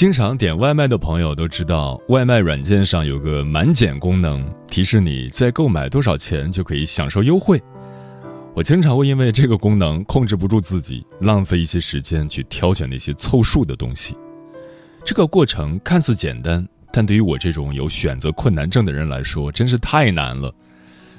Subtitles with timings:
[0.00, 7.62] 经常点外卖的朋友都知道，外卖软件上有个满减功能，提示你在购买多少钱就可以享受优惠。
[8.54, 14.16] 我经常会因为这个功能控制不住自己，浪费一些时间去挑选那些凑数的东西。
[15.04, 20.50] 这个过程看似简单，但对于我这种有选择困难症的人来说，真是太难了，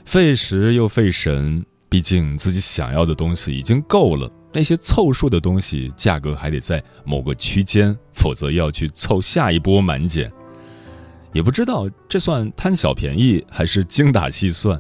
[0.06, 1.64] 费时又费神。
[1.88, 4.28] 毕竟自己想要的东西已经够了。
[4.54, 10.32] 那些凑数的东西，价格还得在某个区间，否则要去凑下一波满减。
[11.34, 14.80] 也不知道这算贪小便宜还是精打细算。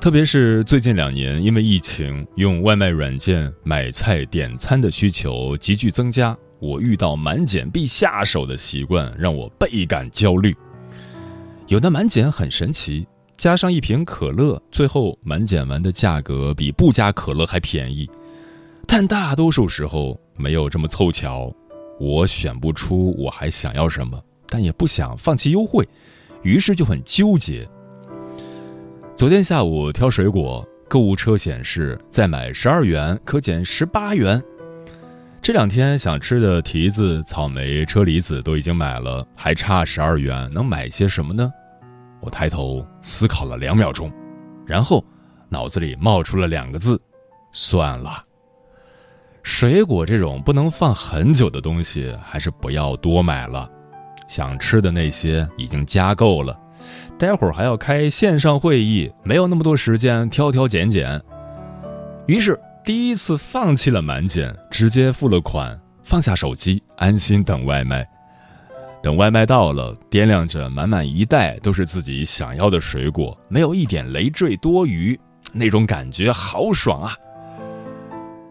[0.00, 10.56] 特别是最近两年，因为疫情，用外卖软件买菜点餐的需求急剧增加，我遇到满减必下手的习惯，让我倍感焦虑。
[11.66, 18.08] 有的满减很神奇，加上一瓶可乐，最后满减完的价格比不加可乐还便宜。
[18.92, 21.48] 但大多数时候没有这么凑巧，
[22.00, 25.88] 我选不出我还想要什么，但也不想放弃优惠，
[26.42, 27.64] 于是就很纠结。
[29.14, 34.42] 昨天下午挑水果，购物车显示再买十二元可减十八元。
[35.40, 41.48] 这两天想吃的提子、草莓、车厘子都已经买了，还差十二元，能买些什么呢？
[42.20, 44.12] 我抬头思考了两秒钟，
[44.66, 45.02] 然后
[45.48, 47.00] 脑子里冒出了两个字：
[47.52, 48.24] 算了。
[49.42, 53.68] 水果这种不能放很久的东西，还是不要多买了。
[54.28, 56.56] 想吃的那些已经加够了，
[57.18, 61.20] 待会儿还要开线上会议，没有那么多时间挑挑拣拣。
[62.26, 68.06] 于是第一次放弃了满减，直接付了款，放下手机，安心等外卖。
[69.02, 75.18] 等外卖到了，掂量着满满一袋都是自己想要的水果，没有一点累赘多余，
[75.52, 77.16] 那种感觉好爽啊！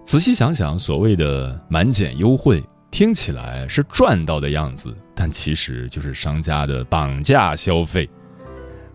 [0.09, 8.09] 仔细想想，所谓的满减优惠听起来是赚到的样子，但其实就是商家的绑架消费。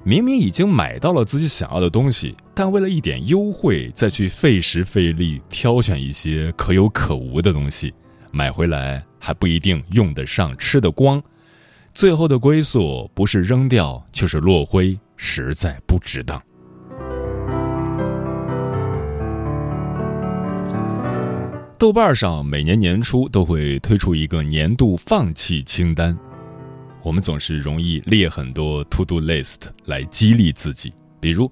[0.03, 7.95] 明明已经买到了自己想要的东西，但为了一点优惠，再去费时费力挑选一些可有可无的东西，
[8.33, 11.23] 买回来还不一定用得上、吃得光，
[11.95, 16.43] 最后的归宿不是扔掉就是落灰，实在不值当。
[21.77, 26.17] 豆瓣上每年年初都会推出一个年度放弃清单，
[27.03, 31.51] 我们总是容易列很多 to do list 来激励自己，比如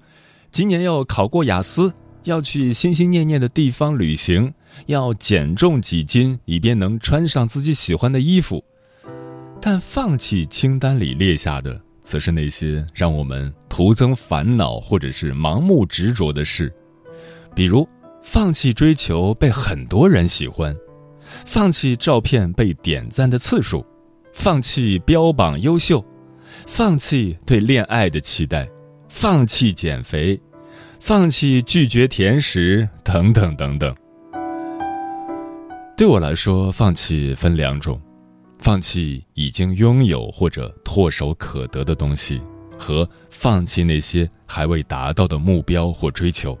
[0.49, 4.51] 今年要考过雅思，要去心心念念的地方旅行，
[4.85, 8.63] 要减重几斤以便能穿上自己喜欢的衣服。
[9.61, 16.73] 但放弃清单里列下的，则是那些让我们徒增烦恼或者是盲目执着的事，
[17.53, 17.87] 比如。
[18.23, 20.75] 放弃追求被很多人喜欢，
[21.45, 23.85] 放弃照片被点赞的次数，
[24.33, 26.03] 放弃标榜优秀，
[26.65, 28.67] 放弃对恋爱的期待，
[29.09, 30.39] 放弃减肥，
[31.01, 33.93] 放弃拒绝甜食，等等等等。
[35.97, 38.01] 对我来说，放弃分两种：
[38.57, 42.41] 放弃已经拥有或者唾手可得的东西，
[42.79, 46.57] 和放弃那些还未达到的目标或追求。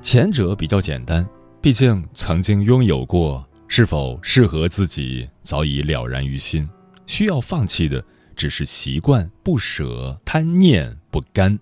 [0.00, 1.26] 前者比较简单，
[1.60, 6.68] 毕竟曾经拥有过，是否适合自己早已了然于心。
[7.06, 8.02] 需要放弃的
[8.36, 11.58] 只是习惯、不舍、贪念、不甘。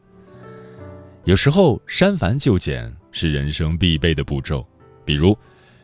[1.24, 4.66] 有时候删繁就简是人生必备的步骤，
[5.06, 5.36] 比如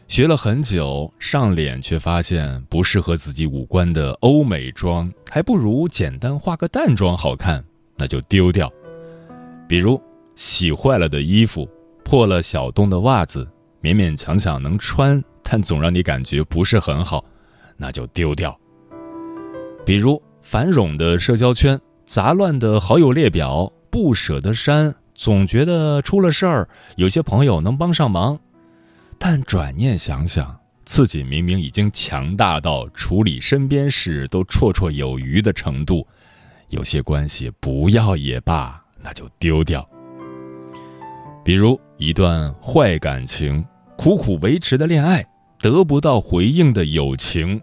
[0.07, 7.65] 学了很久上脸却发现不适合自己五官的欧美妆，还不如简单化个淡妆好看，
[7.97, 8.71] 那就丢掉。
[9.67, 9.99] 比如
[10.35, 11.67] 洗坏了的衣服。
[12.05, 13.47] 破了小洞的袜子，
[13.83, 17.25] 勉勉强强能穿，但总让你感觉不是很好，
[17.77, 18.59] 那就丢掉。
[19.85, 28.39] 比如繁冗的社交圈、杂乱的好友列表、不舍得删，总觉得出了事儿，有些朋友能帮上忙，
[29.19, 36.07] 但转念想想，自己明明已经强大到处理身边事都绰绰有余的程度，
[36.69, 39.89] 有些关系不要也罢，那就丢掉。
[41.51, 43.65] 比如一段坏感情、
[43.97, 45.27] 苦苦维持的恋爱、
[45.59, 47.61] 得不到回应的友情，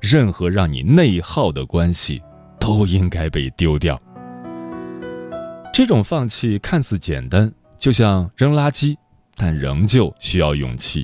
[0.00, 2.22] 任何让你内耗的关系，
[2.60, 3.98] 都应该被丢掉。
[5.72, 8.94] 这种放弃看似简单，就像扔垃圾，
[9.34, 11.02] 但仍旧需要勇气。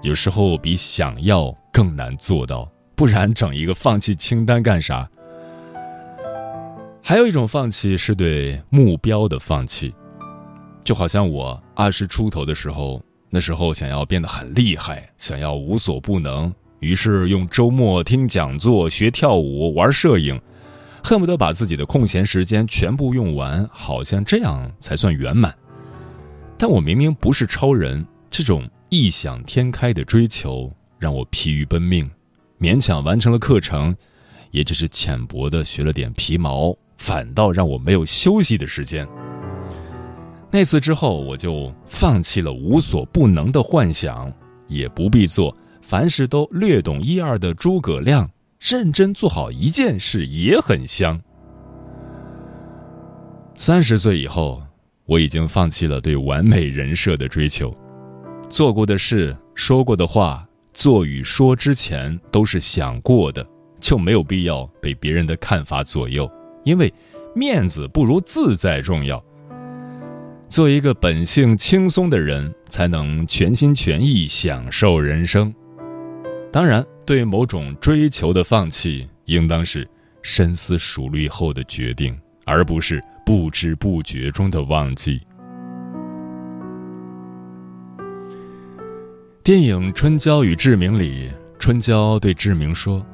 [0.00, 5.06] 有时候比想要更难做到，不然整一个放弃清单干啥？
[7.02, 9.94] 还有一种放弃是对目标的放弃。
[10.82, 16.50] 就好像我二十出头的时候，那时候想要变得很厉害，想要无所不能，
[16.80, 20.40] 于是用周末听讲座、学跳舞、玩摄影，
[21.04, 25.54] 恨不得把自己的空闲时间全部用完，好像这样才算圆满。
[26.56, 32.10] 但我明明不是超人，这种异想天开的追求让我疲于奔命，
[32.58, 33.94] 勉强完成了课程，
[34.50, 39.06] 也只是浅薄的学了点皮毛，反倒让我没有休息的时间。
[40.50, 44.32] 那次之后，我就放弃了无所不能的幻想，
[44.68, 51.20] 也不必做凡事都略懂一二的诸葛亮，认真做好一件事也很香。
[53.54, 54.62] 三十岁以后，
[55.04, 57.74] 我已经放弃了对完美人设的追求，
[58.48, 63.46] 做过的事、说过的话，做与说之前都是想过的，
[63.80, 66.30] 就没有必要被别人的看法左右，
[66.64, 66.92] 因为
[67.34, 69.22] 面子不如自在重要。
[70.48, 75.52] 做一个本性轻松的人，才能全心全意享受人生。
[76.52, 79.86] 当然，对某种追求的放弃，应当是
[80.22, 85.20] 深思熟虑后的决定，而不是不知不觉中的忘记。
[89.42, 93.04] 电影《春娇与志明》里，春娇对志明说：“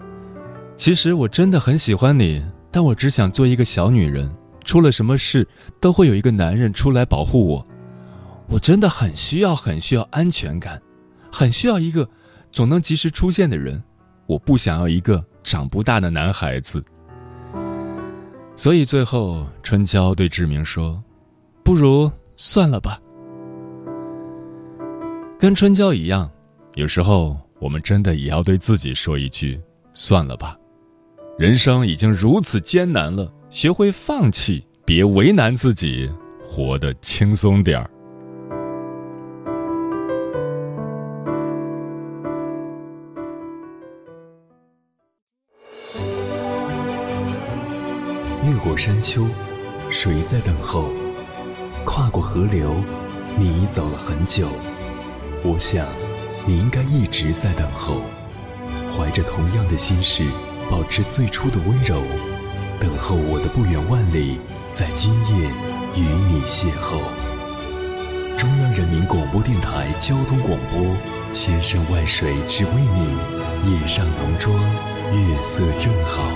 [0.77, 4.31] 其实我真的很喜欢你，但我只想做一个小女人。”
[4.65, 5.47] 出了什么事，
[5.81, 7.67] 都会有一个男人出来保护我。
[8.49, 10.81] 我真的很需要，很需要安全感，
[11.33, 12.09] 很需要一个
[12.51, 13.83] 总能及时出现的人。
[14.27, 16.83] 我不想要一个长不大的男孩子。
[18.57, 21.03] 所以最后，春娇对志明说
[21.65, 22.99] ：“不如算了吧。”
[25.39, 26.31] 跟春娇一样，
[26.75, 29.61] 有时候我们真的也要对自己说一句
[29.93, 30.57] ：“算了吧。”
[31.39, 33.33] 人生已经如此艰难了。
[33.53, 36.11] 学会放弃，别为难自己，
[36.43, 37.91] 活得轻松点儿。
[48.43, 49.27] 越过山丘，
[49.91, 50.89] 谁在等候？
[51.85, 52.75] 跨过河流，
[53.39, 54.49] 你走了很久。
[55.45, 55.87] 我想，
[56.47, 58.01] 你应该一直在等候，
[58.89, 60.25] 怀着同样的心事，
[60.71, 62.01] 保持最初的温柔。
[62.83, 64.41] 等候我的不远万里，
[64.73, 65.49] 在今夜
[65.95, 66.99] 与你邂逅。
[68.37, 70.97] 中央人民广播电台交通广播，
[71.31, 74.53] 千山万水只为你，夜上浓妆，
[75.13, 76.29] 月色正好。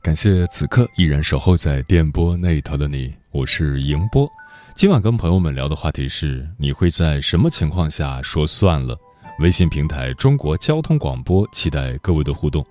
[0.00, 4.30] 感谢此刻依然守候在电波那一头的你，我是迎波。
[4.74, 8.96] 今晚跟朋友们聊的话题是：你会在什么情况下说算了？
[9.38, 12.64] 微信平台中国交通广播，期待各位的互动。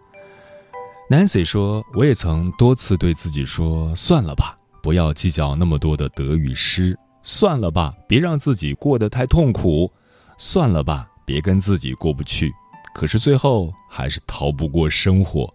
[1.09, 9.87] Nancy 说：“我也曾多次对自己说算了吧，不要计较那么多的得与失；算了吧，别让自己过得太痛苦；
[10.37, 12.51] 算了吧，别跟自己过不去。
[12.93, 15.53] 可是最后还是逃不过生活。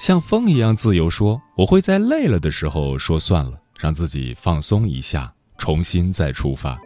[0.00, 6.80] 像风一样自由，说我会在累了的时候说算了。”让自己放松一下，重新再出发。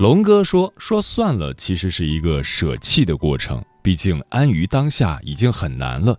[0.00, 3.64] 龙哥说：“说算了，其实是一个舍弃的过程。
[3.80, 6.18] 毕竟安于当下已经很难了，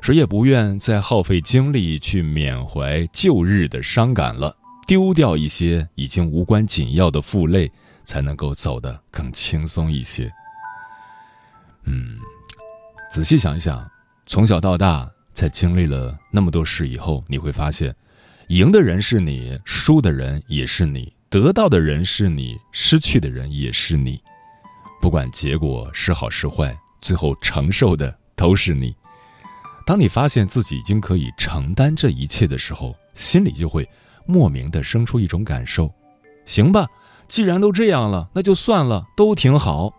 [0.00, 4.56] 谁也不愿再耗费精力去缅怀旧日的伤感了。
[4.86, 7.68] 丢掉一些已经无关紧要的负累，
[8.04, 10.32] 才能够走得更轻松一些。”
[11.82, 12.16] 嗯，
[13.12, 13.84] 仔细想一想，
[14.26, 17.92] 从小到大，在经历了那么多事以后，你会发现。
[18.48, 24.20] 赢的人是你，输的人也是你；得到的人是你，失去的人也是你。
[25.00, 28.94] 不管结果是好是坏，最后承受的都是你。
[29.84, 33.88] 当你发现自己已经可以承担这一切的时候，心里就会
[34.26, 35.92] 莫名的生出一种感受：
[36.44, 36.86] 行吧，
[37.26, 39.92] 既然都这样了，那就算了，都挺好。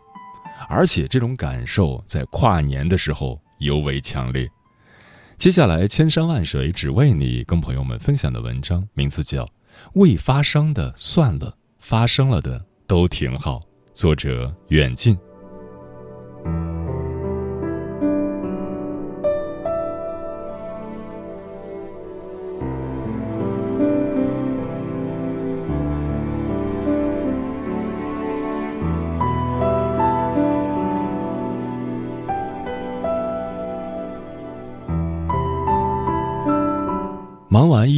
[0.70, 4.50] 而且这种感受在跨年的时候尤为强烈。
[5.38, 9.46] 接下来，千山万水只为你，跟朋友们分享的文章名字叫
[9.94, 13.60] 《未发生的算了，发生了的都挺好》，
[13.94, 15.16] 作者远近。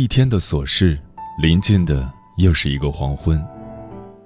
[0.09, 0.99] 天的琐事，
[1.39, 3.39] 临近的又是一个黄昏。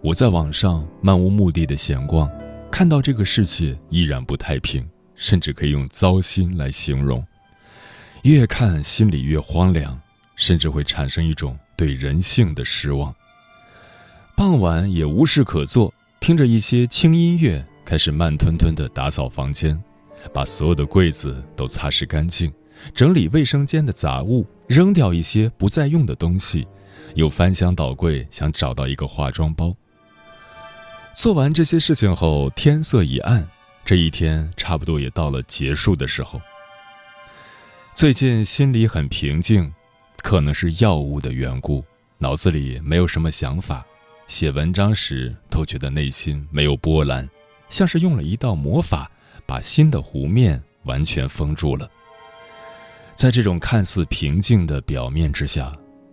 [0.01, 2.29] 我在网上漫无目的的闲逛，
[2.71, 7.23] 看到这个世界依然不太平，甚至可以用糟心来形容。
[8.23, 9.99] 越看心里越荒凉，
[10.37, 13.13] 甚至会产生一种对人性的失望。
[14.37, 19.77] 傍晚也无事可做，听着一些轻音乐，开始慢吞吞的打扫房间，
[20.33, 22.51] 把所有的柜子都擦拭干净。
[22.95, 26.67] 整理卫生间的杂物，扔掉一些不再用的东西，
[27.15, 29.75] 又翻箱倒柜，想找到一个化妆包。
[31.15, 33.47] 做完这些事情后，天色已暗，
[33.85, 36.41] 这一天差不多也到了结束的时候。
[37.93, 39.71] 最近心里很平静，
[40.17, 41.85] 可能是药物的缘故，
[42.17, 43.85] 脑子里没有什么想法，
[44.25, 47.29] 写文章时都觉得内心没有波澜，
[47.69, 49.11] 像是用了一道魔法，
[49.45, 51.87] 把心的湖面完全封住了。
[53.15, 55.71] 在这种看似平静的表面之下，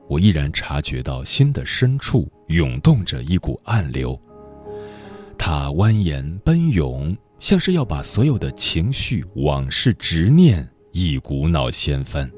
[0.09, 4.21] 我依然察觉到心的深处涌动着一股暗流。
[5.37, 12.30] 它蜿蜒奔涌，像是要把所有的情绪、往事、执念一股脑掀翻。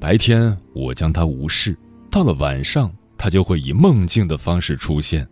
[0.00, 1.76] 白天我将它无视，
[2.10, 5.28] 到了晚上，它就会以梦境的方式出现。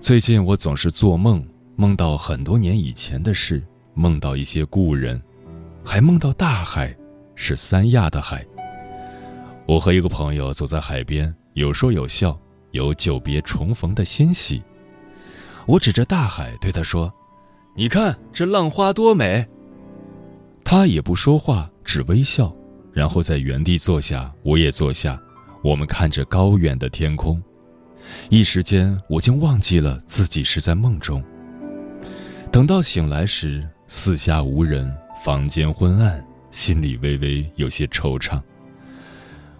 [0.00, 1.46] 最近我总是做梦，
[1.76, 3.62] 梦到很多年以前的事，
[3.94, 5.22] 梦到一些故人。
[5.86, 6.92] 还梦到大海，
[7.36, 8.44] 是三亚的海。
[9.68, 12.36] 我和一个朋友走在海边，有说有笑，
[12.72, 14.60] 有久别重逢的欣喜。
[15.64, 17.12] 我指着大海对他说
[17.76, 19.46] ：“你看这浪花多美。”
[20.64, 22.52] 他也不说话，只微笑，
[22.92, 25.16] 然后在原地坐下，我也坐下。
[25.62, 27.40] 我们看着高远的天空，
[28.28, 31.22] 一时间我竟忘记了自己是在梦中。
[32.50, 34.92] 等到醒来时，四下无人。
[35.26, 38.40] 房间昏暗，心里微微有些惆怅。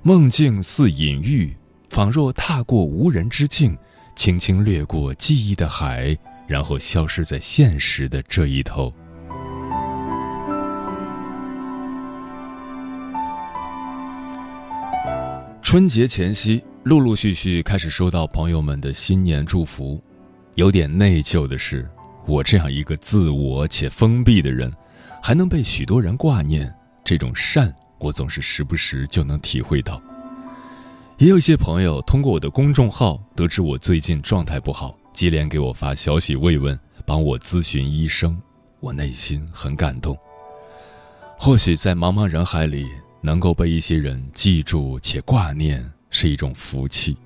[0.00, 1.56] 梦境似隐喻，
[1.90, 3.76] 仿若踏过无人之境，
[4.14, 8.94] 轻轻掠过记忆的海，然后消失在现实的这一头。
[15.60, 20.00] 春节前夕，陆陆续续开始收到朋友们的新年祝福，
[20.54, 21.90] 有点内疚的是，
[22.24, 24.72] 我这样一个自我且封闭的人。
[25.26, 26.72] 还能被许多人挂念，
[27.04, 30.00] 这种善，我总是时不时就能体会到。
[31.18, 38.40] 也有一些朋友通过我的公众号得知我最近状态不好，接连给我发消息慰问，帮我咨询医生，
[38.78, 40.16] 我内心很感动。
[41.36, 42.86] 或许在茫茫人海里，
[43.20, 47.16] 能够被一些人记住且挂念，是一种福气。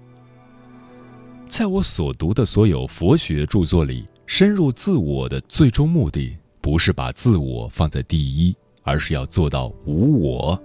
[1.49, 6.35] 在我所读的所有佛学著作里，深入自我的最终目的。
[6.61, 10.63] 不是把自我放在第一，而是要做到无我，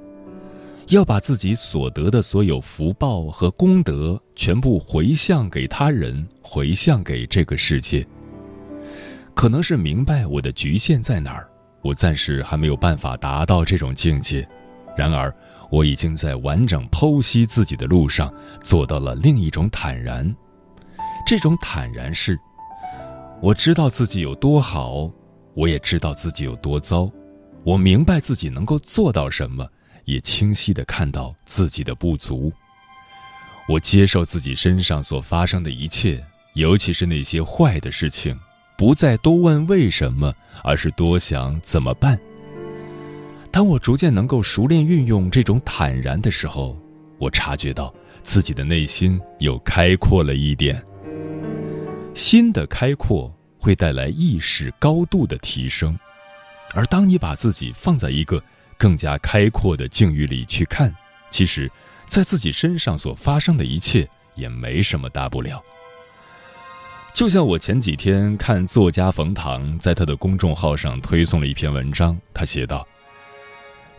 [0.90, 8.06] 要把自己所得的所有福报和功德全部回向给他人，回向给这个世界。
[9.34, 11.50] 可能是明白我的局限在哪儿，
[11.82, 14.48] 我暂时还没有办法达到这种境界。
[14.96, 15.34] 然而，
[15.70, 20.34] 我已经在完整剖析自己的路上做到了另一种坦然。
[21.28, 22.40] 这种坦然是，
[23.42, 25.12] 我知道自己有多好。
[25.56, 27.10] 我也知道自己有多糟，
[27.64, 29.66] 我明白自己能够做到什么，
[30.04, 32.52] 也清晰的看到自己的不足。
[33.68, 38.38] 我接受自己身上所发生的一切，尤其是那些坏的事情，
[38.78, 42.20] 不再多问为什么，而是多想怎么办。
[43.50, 46.78] 当我逐渐能够熟练运用这种坦然的时候，
[47.18, 50.84] 我察觉到自己的内心又开阔了一点。
[52.14, 53.34] 心的开阔。
[53.66, 55.98] 会带来意识高度的提升，
[56.76, 58.40] 而当你把自己放在一个
[58.78, 60.96] 更加开阔的境遇里去看，
[61.32, 61.72] 其实，
[62.06, 65.60] 在自己身上所发生的一切也没什么大不了。
[67.12, 72.88] 就像我前几天看作家冯唐在他的公众号上推送了一篇文章，他写道：“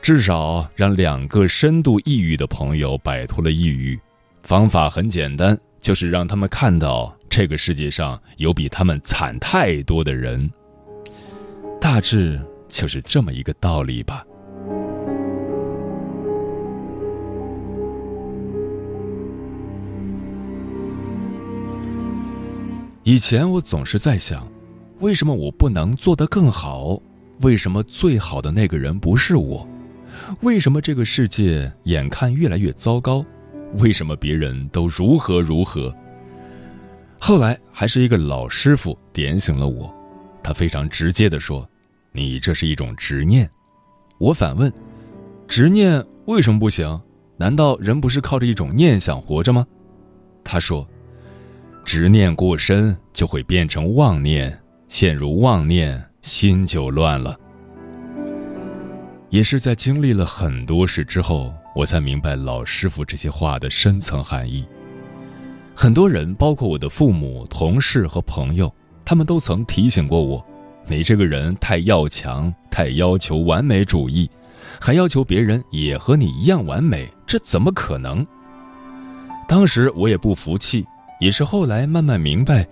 [0.00, 3.98] 至少让两个深度抑郁的朋友摆脱了抑郁。
[4.44, 10.50] 方法很简单，就是让他们看到这个世界上有比他们惨太多的人。
[11.80, 14.24] 大致就是这么一个道理吧。
[23.04, 24.48] 以前我总是在想，
[24.98, 27.00] 为什么我不能做得更好？
[27.42, 29.68] 为什么最好的那个人不是我？
[30.40, 33.24] 为什么这个世界眼看越来越糟糕？
[33.74, 35.94] 为什么别人都如何如何？
[37.18, 39.92] 后来还是一个老师傅点醒了我，
[40.42, 41.68] 他非常直接地说
[42.12, 43.48] ：“你这是一种执念。”
[44.18, 44.72] 我反问
[45.48, 47.00] ：“执念为什么不行？
[47.36, 49.66] 难道人不是靠着一种念想活着吗？”
[50.44, 50.86] 他说。
[51.84, 54.50] 执念过深，就会变成妄念；
[54.88, 57.38] 陷入妄念，心就乱了。
[59.30, 64.66] 也是在经历了很多事之后，我才明白老师傅这些话的深层含义。
[65.78, 70.42] 很多人，包括我的父母、同事和朋友，他们都曾提醒过我
[70.88, 74.28] ：“你这个人太要强，太要求完美主义，
[74.80, 78.26] 还要求别人也和你一样完美，这怎么可能？”
[79.46, 80.84] 当时我也不服气。
[81.18, 82.66] 也是后来慢慢明白，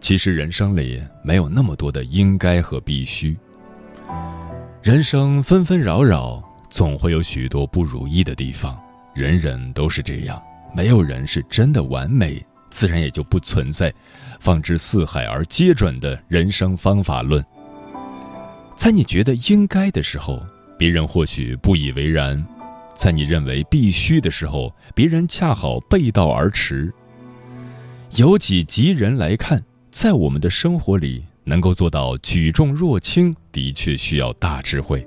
[0.00, 3.36] 其实人生里没有那么多的应该和必须。
[4.80, 8.80] 人生纷纷扰扰，总会有许多不如意的地方，
[9.12, 10.40] 人人都是这样，
[10.74, 13.92] 没有人是真的完美，自然也就不存在
[14.40, 17.44] “放之四海而皆准”的人生方法论。
[18.76, 20.42] 在你觉得应该的时候，
[20.78, 22.42] 别人或许不以为然；
[22.94, 26.92] 在你认为必须的时候，别人恰好背道而驰。
[28.16, 35.06] 由己及人来看，在我们的生活里，能够做到举重若轻，的确需要大智慧。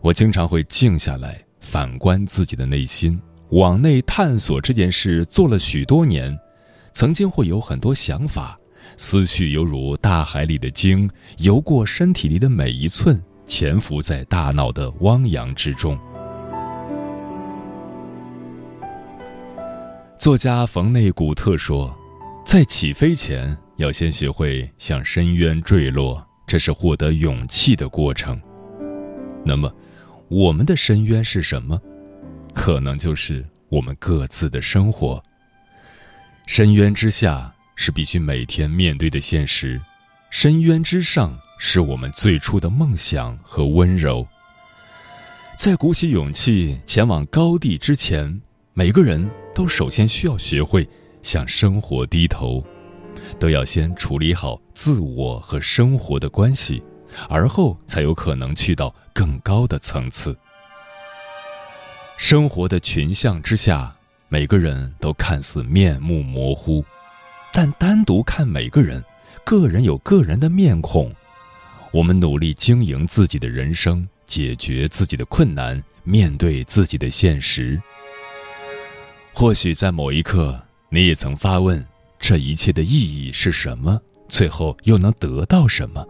[0.00, 3.20] 我经常会静下来，反观自己的内心，
[3.56, 6.38] 往内探索这件事，做了许多年，
[6.92, 8.58] 曾经会有很多想法，
[8.98, 15.98] 思绪犹如大海里的鲸，游过身体里的每一寸，潜伏在大脑的汪洋之中。
[20.18, 21.96] 作家冯内古特说
[22.44, 28.38] ：“在起飞前，要先学会向深渊坠落，这是获得勇气的过程。
[29.42, 29.72] 那么，
[30.28, 31.80] 我们的深渊是什么？
[32.56, 35.22] 可能就是我们各自的生活。
[36.46, 39.80] 深渊之下是必须每天面对的现实，
[40.30, 44.26] 深渊之上是我们最初的梦想和温柔。
[45.56, 48.40] 在鼓起勇气前往高地之前。”
[48.78, 50.86] 每个人都首先需要学会
[51.22, 52.62] 向生活低头，
[53.38, 56.82] 都要先处理好自我和生活的关系，
[57.26, 60.38] 而后才有可能去到更高的层次。
[62.16, 63.94] 生活的群像之下，
[64.28, 66.82] 每个人都看似面目模糊，
[67.52, 69.04] 但单独看每个人，
[69.44, 71.14] 个人有个人的面孔。
[71.92, 77.80] 我们努力经营自己的人生，解决自己的困难，面对自己的现实。
[79.34, 81.84] 或许在某一刻，你也曾发问：
[82.18, 84.00] 这一切的意义是什么？
[84.26, 86.04] 最后又能得到什么？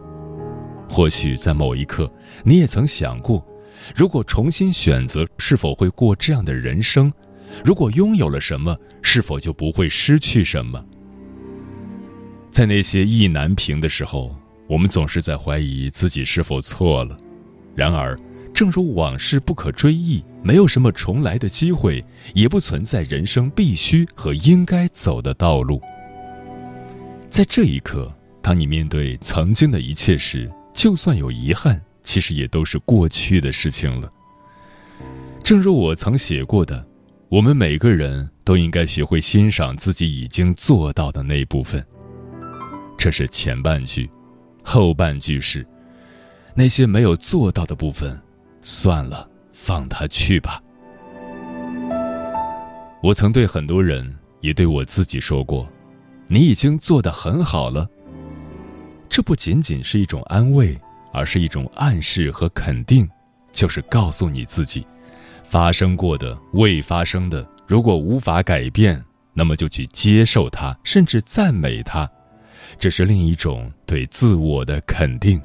[0.89, 2.09] 或许在某一刻，
[2.43, 3.45] 你也曾想过：
[3.95, 7.11] 如果重新选择，是否会过这样的人生？
[7.63, 10.83] 如果拥有了什么，是否就不会失去什么？
[12.51, 14.35] 在那些意难平的时候，
[14.67, 17.17] 我们总是在怀疑自己是否错了。
[17.75, 18.19] 然而，
[18.53, 25.79] 正如往事不可追忆，没有什么重来的机会，也不存在人生必须和应该走的道路。
[27.29, 28.11] 在这一刻，
[28.41, 34.09] 当你面对曾经的一切时，就算有遗憾，其实也都是过去的事情了。
[35.43, 36.87] 正如我曾写过的，
[37.27, 41.85] 我们每个人都应该学会欣赏自己已经做到的那部分。
[42.97, 44.09] 这是前半句，
[44.63, 45.67] 后半句是
[46.55, 48.17] 那些没有做到的部分。
[48.61, 50.63] 算了，放他去吧。
[53.03, 55.67] 我曾对很多人，也对我自己说过
[56.27, 57.87] ：“你已经做得很好了。”
[59.09, 60.77] 这不仅仅是一种安慰，
[61.17, 63.09] 而是一种暗示和肯定，
[63.51, 64.85] 就是告诉你自己，
[65.43, 69.03] 发生过的、未发生的，如果无法改变，
[69.33, 72.07] 那么就去接受它，甚至赞美它。
[72.77, 75.41] 这是另一种对自我的肯定。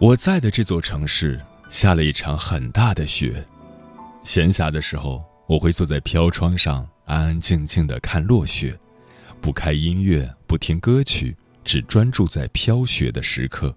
[0.00, 3.44] 我在的这座城市下了一场很大的雪。
[4.22, 8.78] 闲暇的时候，我会坐在飘窗上，安安静静的看落雪，
[9.40, 13.74] 不开音乐，不听歌曲，只专注在飘雪的时刻。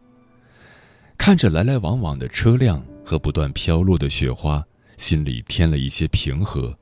[1.17, 4.63] 看着来来往往的车辆和不断飘落的雪花，
[4.97, 6.77] 心里添了一些平和。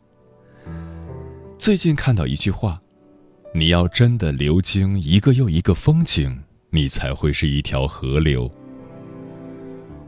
[1.58, 2.82] 最近看到一句话
[3.56, 8.52] ：“你要真的流经一个又一个风景，你才会是一条河流。”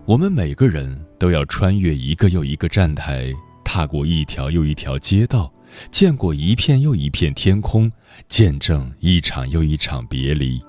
[0.07, 3.31] 我们每个人都要穿越一个又一个站台，
[3.63, 5.51] 踏过一条又一条街道，
[5.91, 7.89] 见过一片又一片天空，
[8.27, 10.59] 见证一场又一场别离。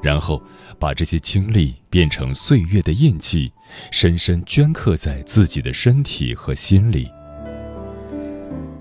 [0.00, 0.40] 然后
[0.78, 3.52] 把这些经历变成岁月的印记，
[3.90, 7.10] 深深镌刻在自己的身体和心里。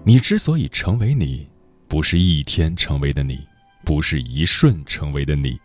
[0.05, 1.47] 你之所以成为你，
[1.87, 3.39] 不是一天成为的你，
[3.83, 5.59] 不是一瞬成为的你，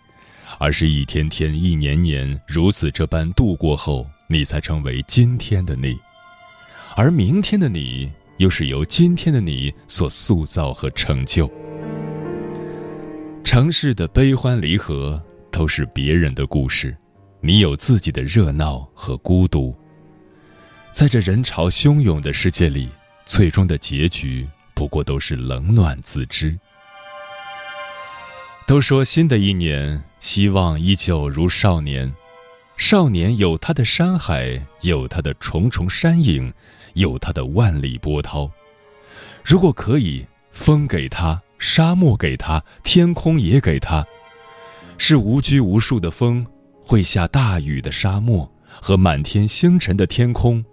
[0.59, 5.99] 而是一天天、一年年如此这般度过后，你才成为今天的你。
[6.97, 11.51] 而明天的你，又是由今天的你所塑造和成就。
[13.45, 15.23] 城市的悲欢离合。
[15.55, 16.97] 都是别人的故事，
[17.41, 19.73] 你有自己的热闹和孤独。
[20.91, 22.89] 在这人潮汹涌的世界里，
[23.25, 26.59] 最终的结局不过都是冷暖自知。
[28.67, 32.11] 都说新的一年，希望依旧如少年。
[32.79, 36.51] 少年有他的山海，有他的重重山影，
[36.95, 38.51] 有他的万里波涛。
[39.45, 44.03] 如果可以，风给他，沙漠给他，天空也给他。
[44.97, 46.45] 是无拘无束的风，
[46.81, 50.65] 会下大雨的沙漠和满天星辰的天空，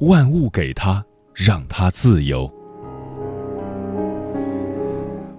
[0.00, 2.52] 万物给他，让他自由。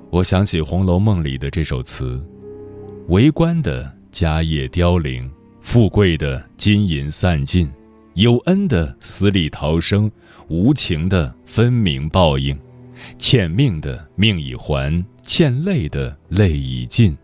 [0.10, 2.26] 我想起《红楼梦》里的这首词：
[3.08, 7.70] 为官的家业凋零，富贵的金银散尽，
[8.14, 10.10] 有恩的死里逃生，
[10.48, 12.58] 无情的分明报应，
[13.18, 17.18] 欠命的命已还，欠泪的泪已尽。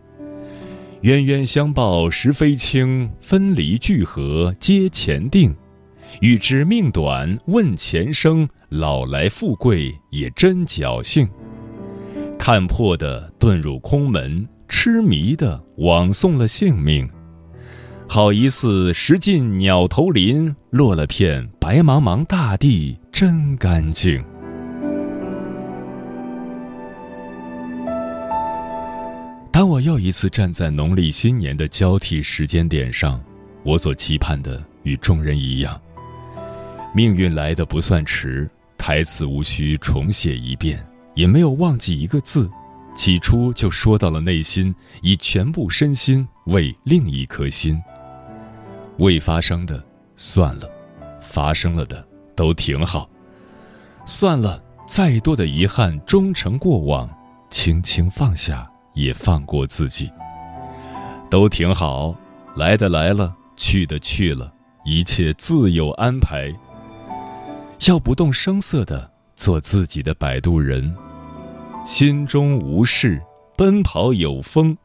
[1.02, 5.54] 冤冤相报实非轻，分离聚合皆前定。
[6.20, 11.28] 欲知命短问前生，老来富贵也真侥幸。
[12.38, 17.08] 看破的遁入空门，痴迷的枉送了性命。
[18.08, 24.22] 好一似石尽鸟头林，落了片白茫茫大地真干净。
[29.52, 33.20] 当我又一次站在农历新年的交替时间点上，
[33.64, 35.78] 我所期盼的与众人一样。
[36.94, 40.78] 命运来的不算迟，台词无需重写一遍，
[41.14, 42.48] 也没有忘记一个字，
[42.98, 47.80] 起初就说到了内心，以全部身心为另一颗心。
[48.98, 49.80] 未发生的
[50.16, 50.68] 算了，
[51.20, 53.08] 发生了的都挺好。
[54.04, 57.08] 算了，再多的遗憾终成过往，
[57.50, 58.66] 轻轻放下。
[58.94, 60.10] 也放过自己，
[61.30, 62.12] 都挺好，
[62.56, 64.52] 来的来了，去的去了，
[64.84, 66.52] 一切自有安排。
[67.86, 70.92] 要不动声色的做自己的摆渡人，
[71.88, 73.18] 心中无事，
[73.56, 74.76] 奔跑有风，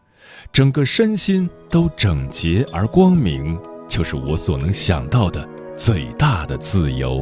[0.54, 7.22] 整个身心都整洁而光明，就是我所能想到的最大的自由，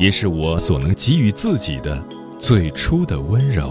[0.00, 2.02] 也是我所能给予自己的
[2.40, 3.70] 最初的温柔。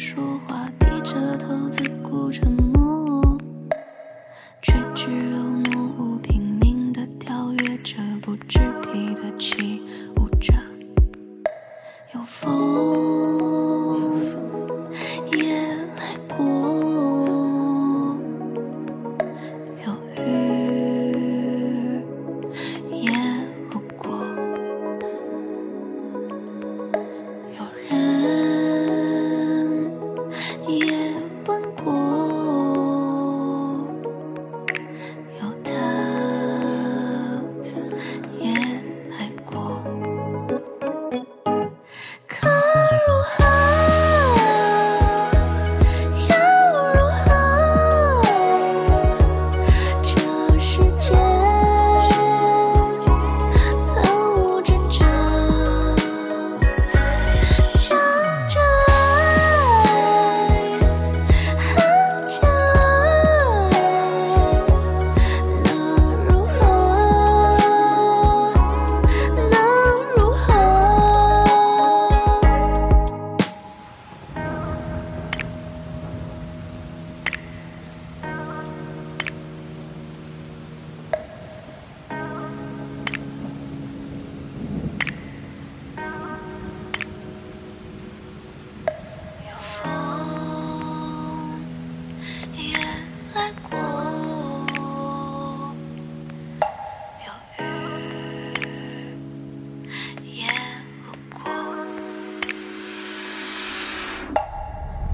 [0.00, 2.69] 说话，低着头自顾沉默。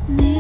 [0.08, 0.35] Need